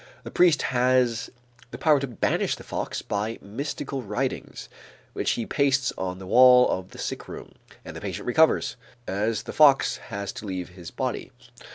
[0.23, 1.29] The priest has
[1.69, 4.67] the power to banish the fox by mystical writings
[5.13, 7.53] which he pastes on the wall of the sick room,
[7.85, 11.31] and the patient recovers, as the fox has to leave his body.